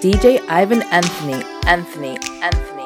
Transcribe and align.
DJ 0.00 0.38
Ivan 0.48 0.82
Anthony, 0.92 1.42
Anthony, 1.66 2.16
Anthony, 2.40 2.77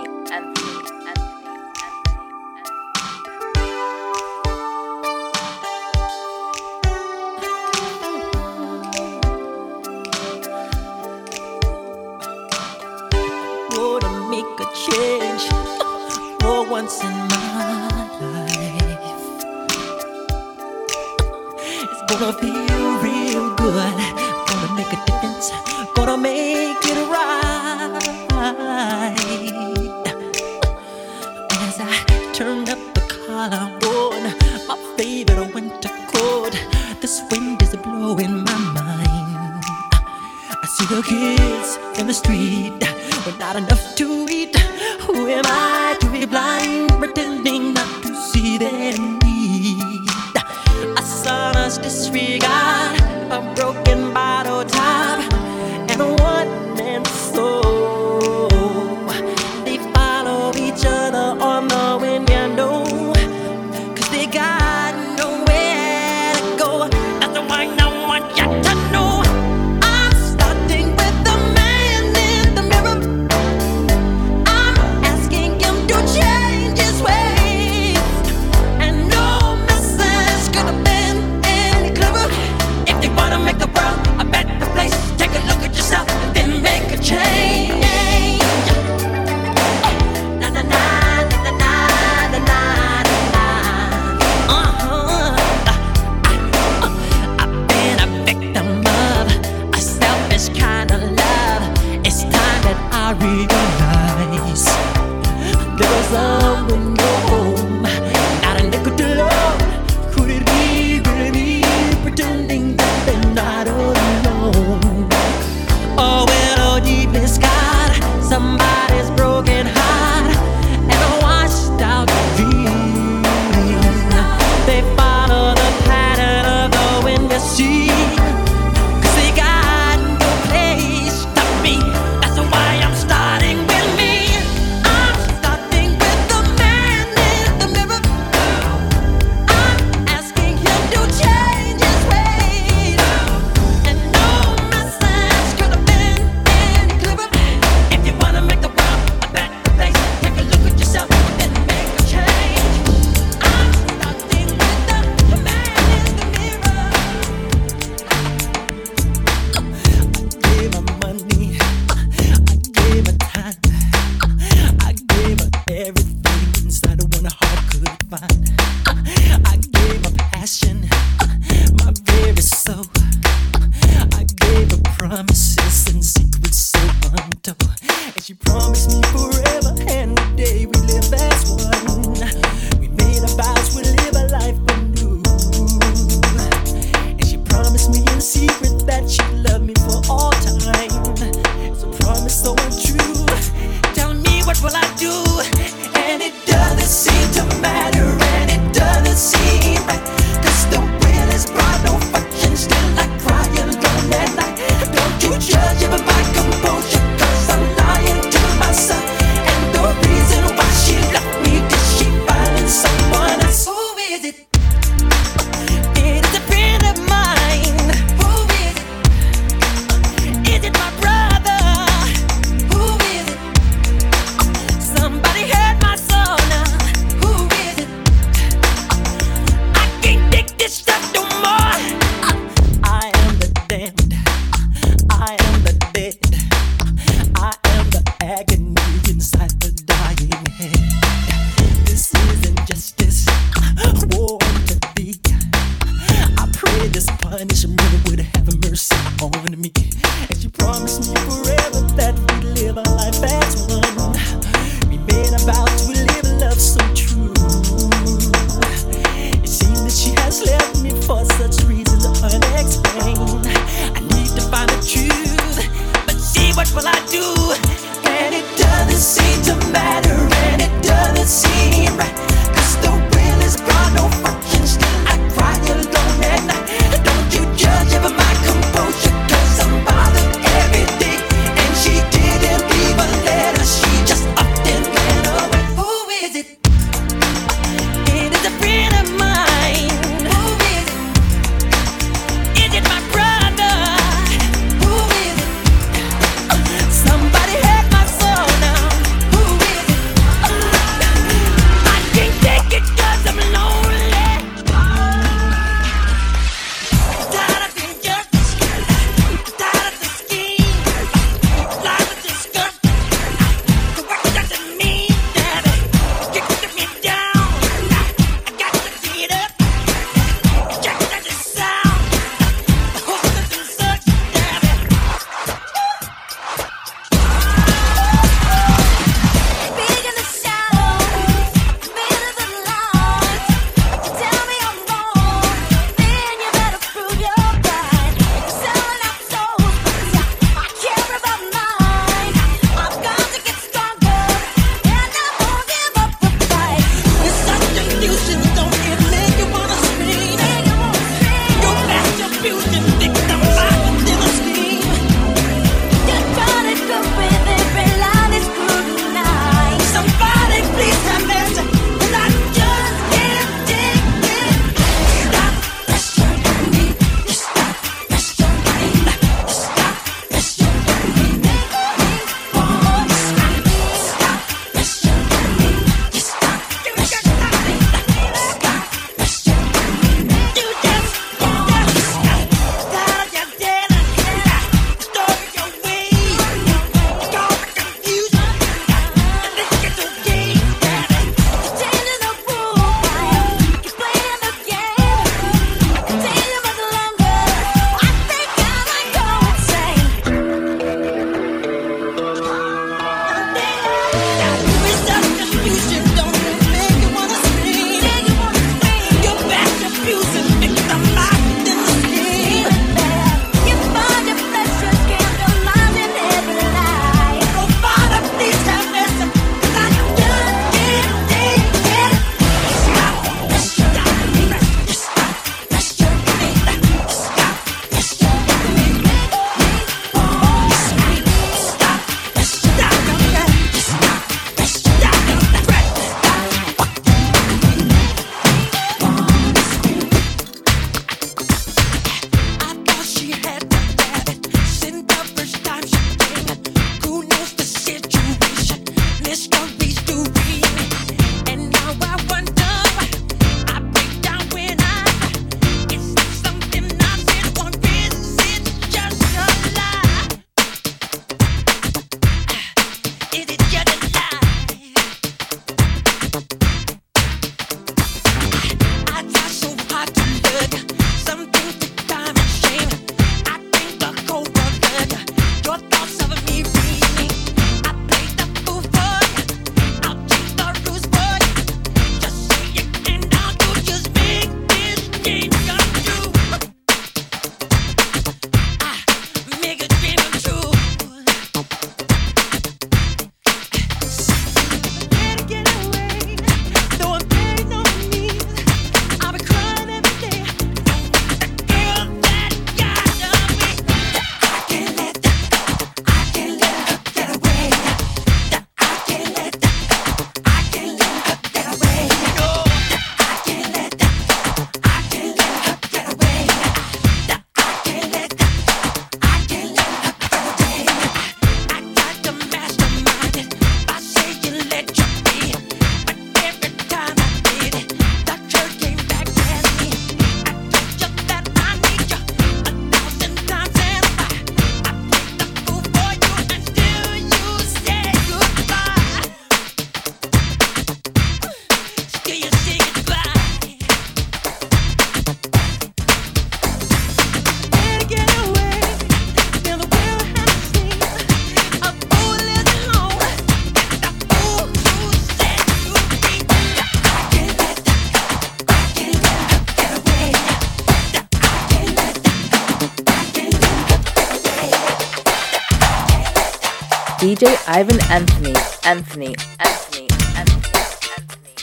Ivan 567.83 568.01
Anthony, 568.12 568.55
Anthony, 568.85 569.35
Anthony, 569.59 570.07
Anthony, 570.37 570.69
Anthony. 571.17 571.55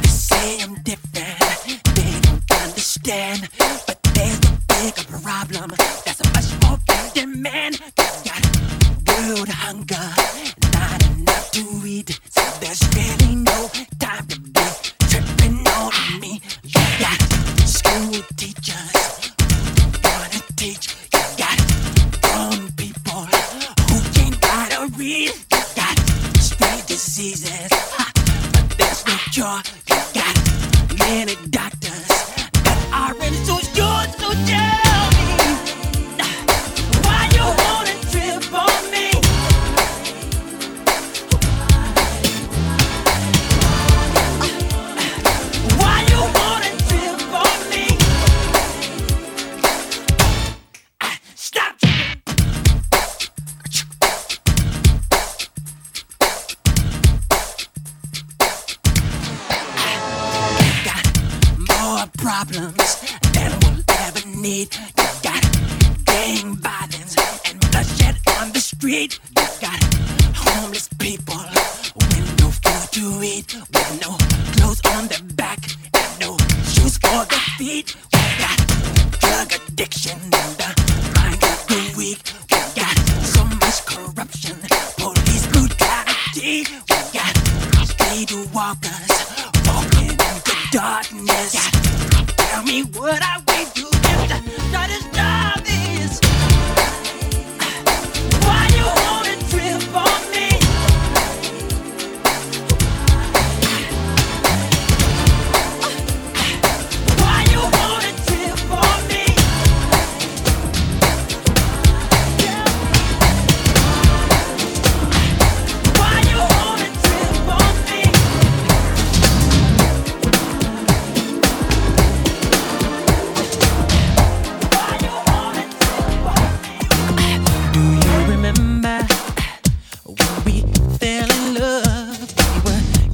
They 0.00 0.08
say 0.08 0.62
I'm 0.62 0.76
different, 0.76 1.84
they 1.94 2.20
don't 2.22 2.50
understand, 2.62 3.46
but 3.86 4.02
there's 4.14 4.38
a 4.48 4.56
bigger 4.72 5.18
problem. 5.20 5.72
That's 6.06 6.24
much 6.32 6.48
more 6.62 6.78
man. 7.26 7.72
Got 8.24 8.44
world 9.08 9.48
hunger, 9.50 10.08
not 10.72 11.04
enough 11.10 11.50
to 11.50 11.66
eat, 11.84 12.18
so 12.30 12.40
there's 12.60 12.80
really 12.94 13.19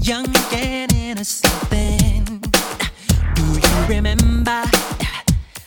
young 0.06 0.28
again 0.28 0.88
innocent 0.94 1.46
something. 1.46 2.40
Do 3.34 3.42
you 3.42 3.86
remember 3.88 4.62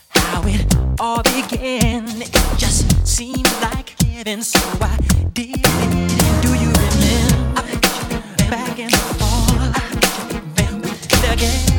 how 0.09 0.41
it 0.45 0.75
all 0.97 1.21
began? 1.23 2.07
It 2.21 2.31
just 2.57 3.05
seemed 3.05 3.51
like 3.61 4.01
heaven, 4.01 4.41
so 4.41 4.59
I 4.79 4.97
did 5.33 5.57
it. 5.57 6.41
Do 6.41 6.53
you 6.53 6.71
remember 6.71 7.63
back 8.49 8.79
in 8.79 8.89
the 8.89 8.97
fall 9.19 9.57
when 10.55 10.81
we 10.81 10.89
met 10.91 11.33
again? 11.33 11.78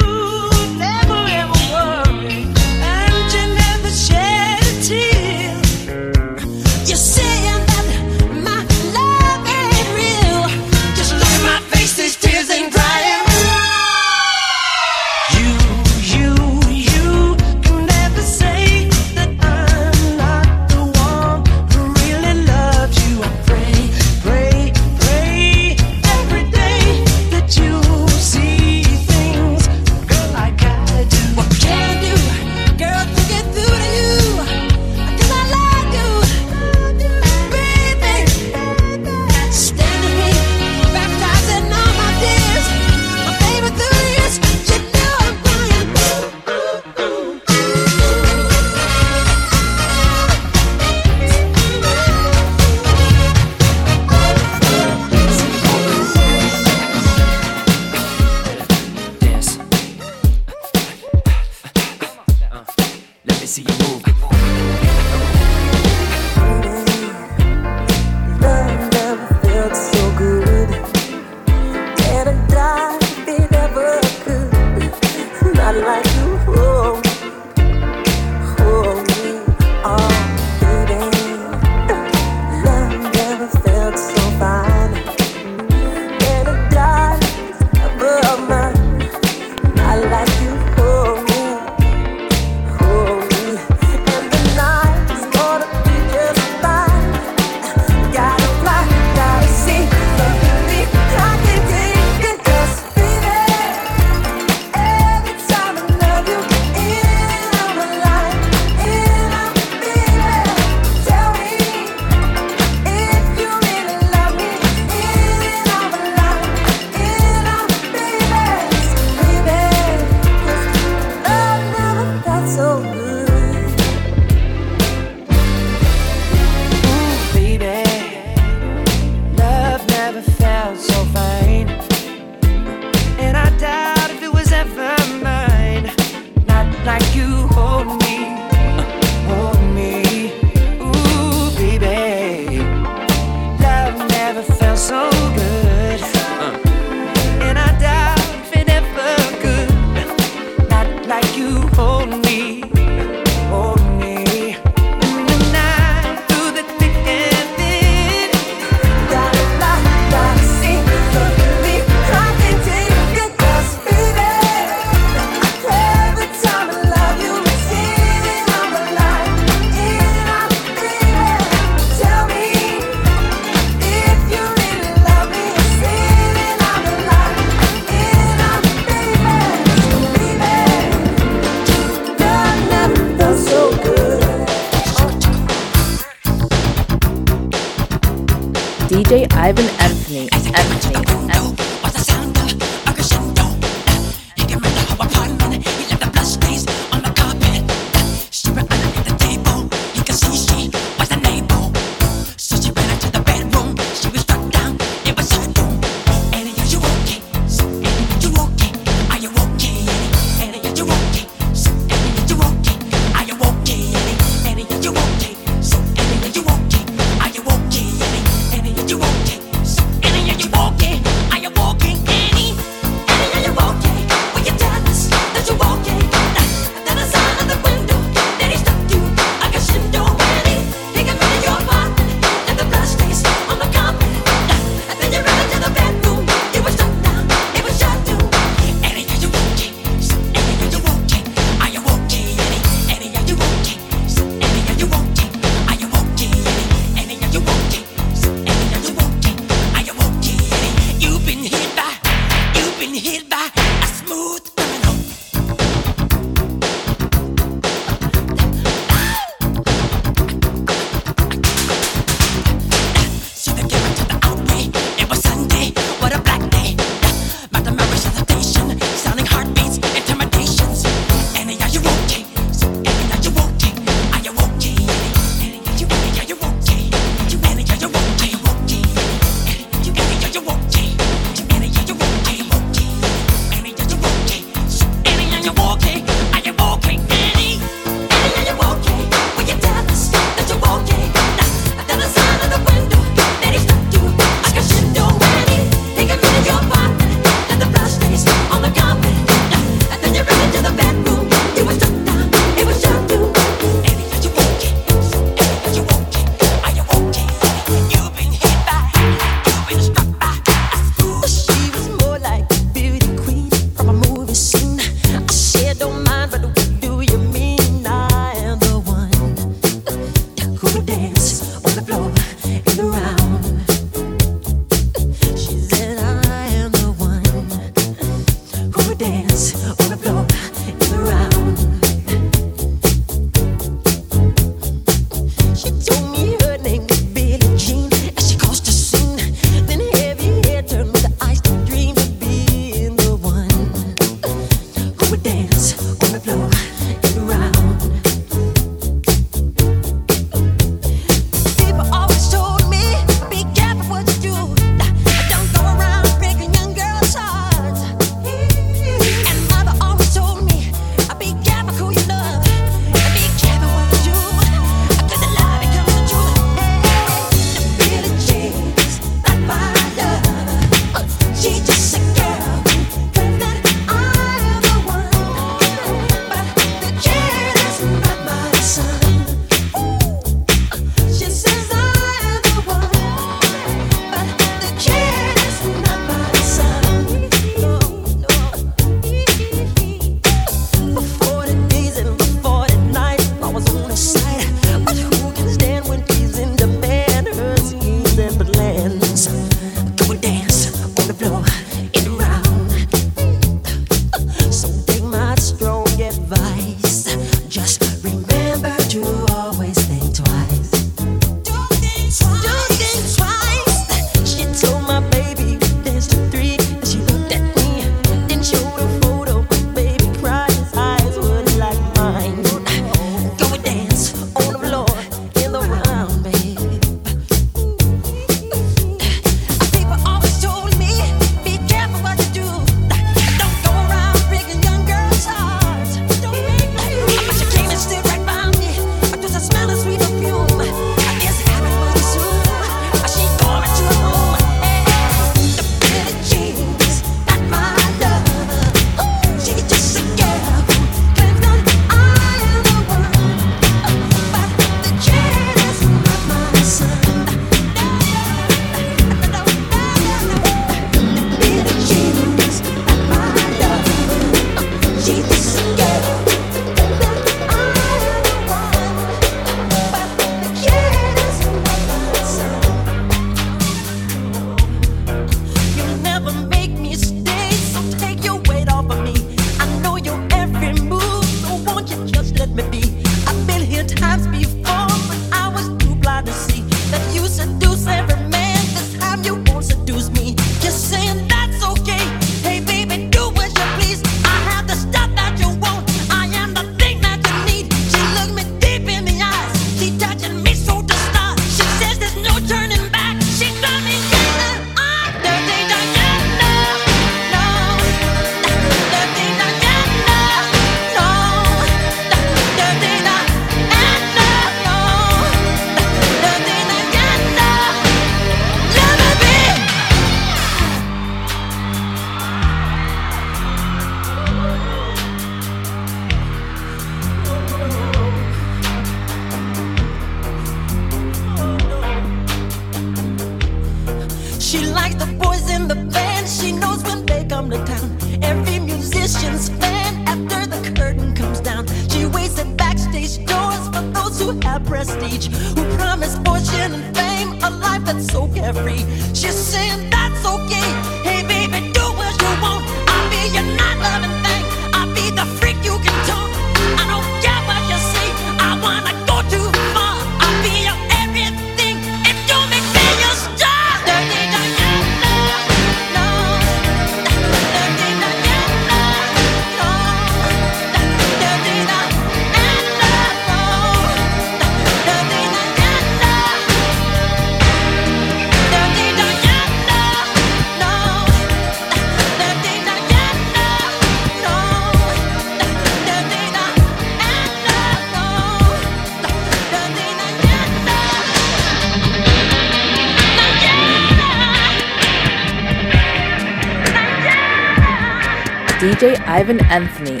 Anthony. 599.39 600.00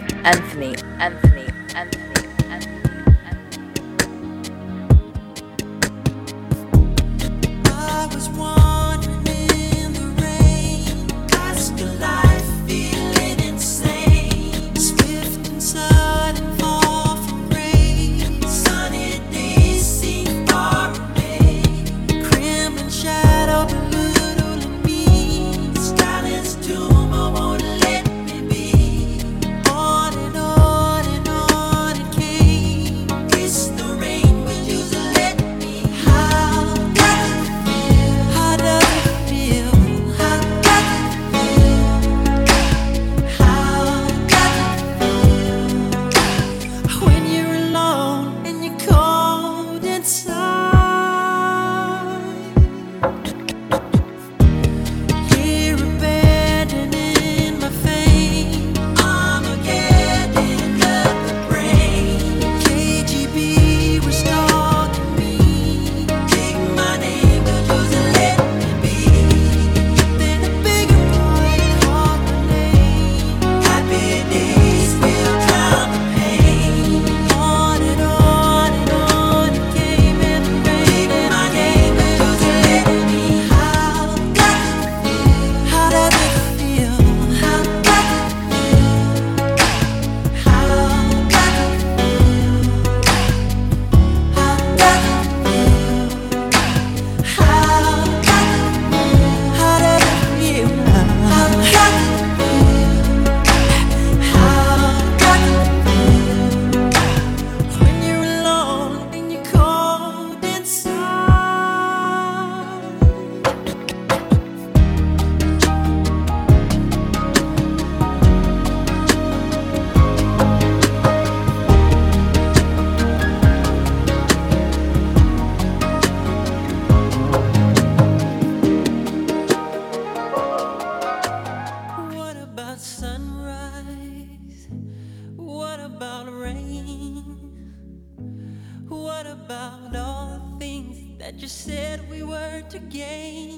said 141.81 142.07
we 142.11 142.21
were 142.21 142.61
to 142.69 142.79
gain? 143.01 143.57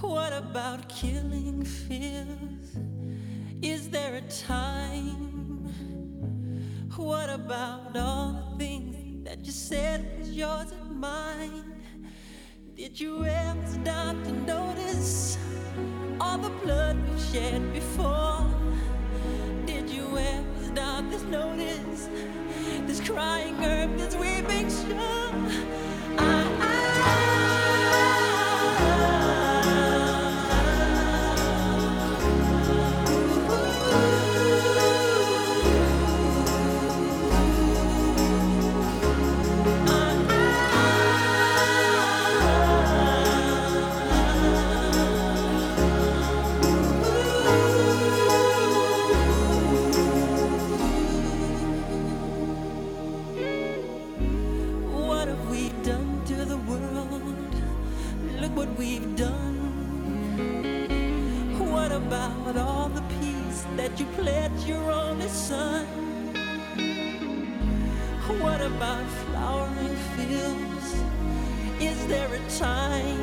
What 0.00 0.32
about 0.32 0.88
killing 0.88 1.64
fears? 1.64 2.68
Is 3.60 3.90
there 3.90 4.14
a 4.14 4.26
time? 4.60 5.16
What 6.96 7.28
about 7.40 7.96
all 7.96 8.30
the 8.32 8.64
things 8.64 9.24
that 9.26 9.44
you 9.44 9.50
said 9.50 9.98
was 10.18 10.30
yours 10.42 10.70
and 10.70 11.00
mine? 11.00 11.64
Did 12.76 13.00
you 13.00 13.24
ever 13.24 13.66
stop 13.66 14.14
to 14.26 14.32
notice 14.54 15.36
all 16.20 16.38
the 16.38 16.54
blood 16.62 16.96
we 17.08 17.18
shed 17.30 17.60
before? 17.72 18.46
Did 19.66 19.90
you 19.90 20.06
ever 20.32 20.60
stop 20.70 21.02
to 21.12 21.18
notice 21.38 22.08
this 22.86 23.00
crying 23.00 23.56
earth, 23.64 23.92
this 23.98 24.14
weeping 24.22 24.68
shore? 24.78 25.77
I 26.20 26.47
surrounded 68.68 68.80
by 68.80 69.04
flowering 69.24 69.96
fields. 70.16 70.94
Is 71.80 72.06
there 72.06 72.32
a 72.32 72.50
time? 72.58 73.18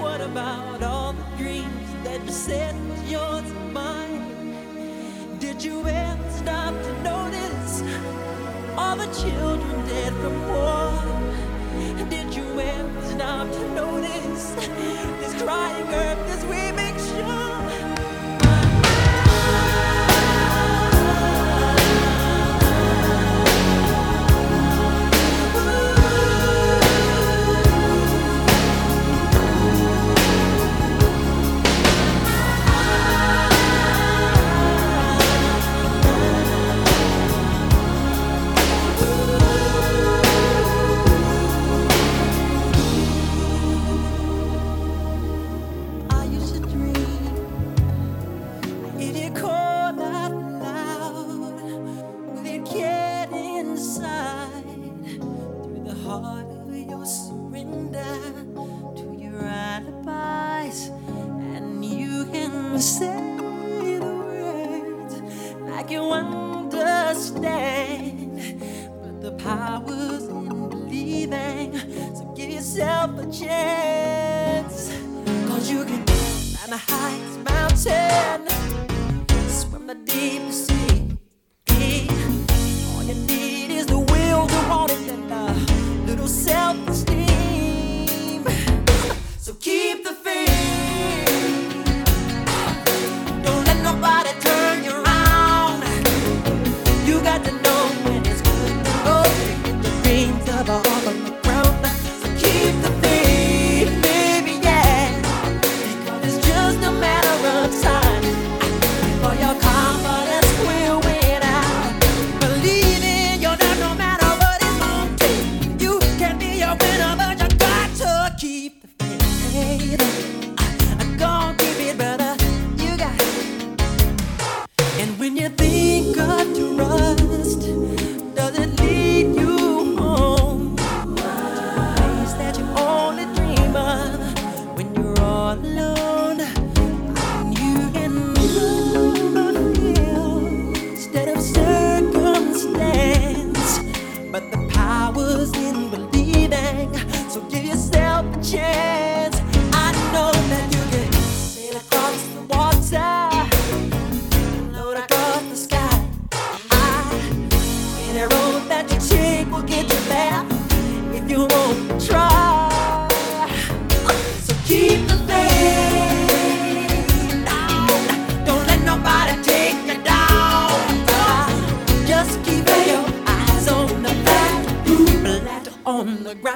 What 0.00 0.20
about 0.20 0.82
all 0.82 1.12
the 1.12 1.24
dreams 1.36 2.04
that 2.04 2.24
you 2.24 2.32
said 2.32 2.74
was 2.88 3.10
yours 3.10 3.50
and 3.50 3.72
mine? 3.72 5.38
Did 5.38 5.62
you 5.62 5.86
ever 5.86 6.30
stop 6.30 6.74
to 6.74 7.02
notice 7.02 7.82
all 8.76 8.96
the 8.96 9.06
children 9.22 9.86
dead 9.86 10.12
from 10.14 10.48
war? 10.48 10.90
Did 12.08 12.34
you 12.34 12.60
ever 12.60 13.02
stop 13.02 13.50
to 13.50 13.74
notice 13.74 14.50
this 15.20 15.42
crying 15.42 15.94
earth, 15.94 16.26
this 16.26 16.44
weary? 16.44 16.67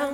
Oh 0.05 0.11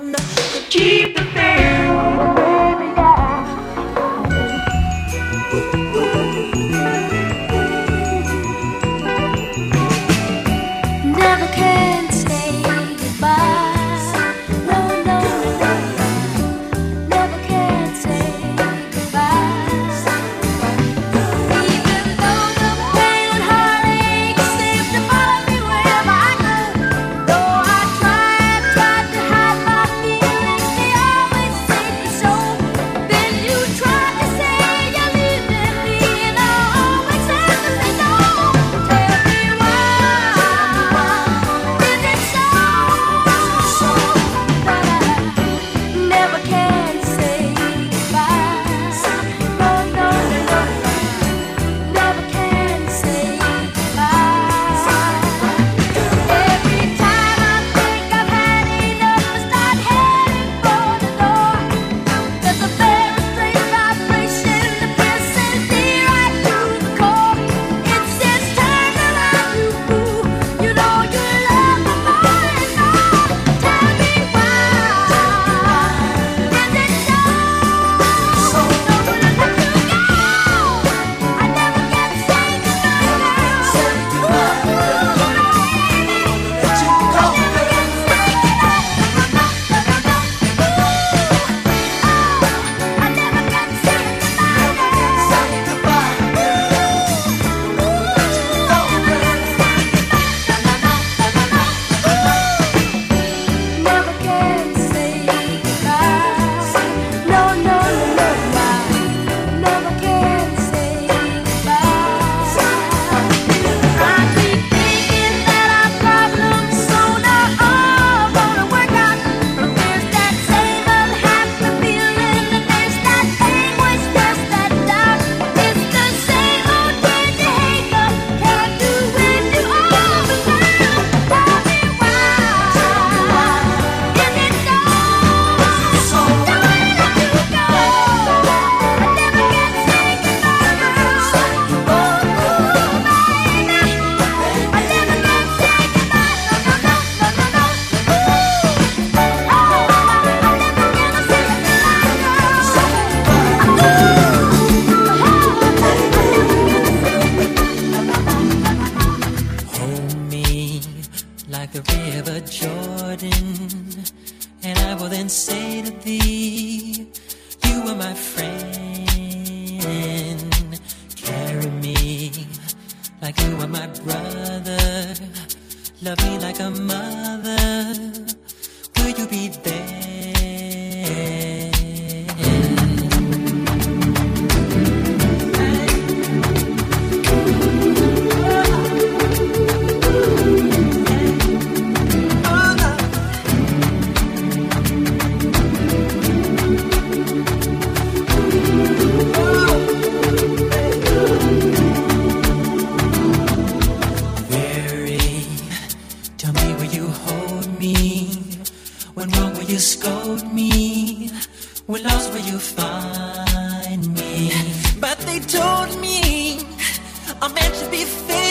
I'm 217.41 217.53
meant 217.53 217.73
to 217.75 217.89
be 217.89 218.03
faithful 218.03 218.48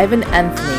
Ivan. 0.00 0.24
Anthony. 0.32 0.69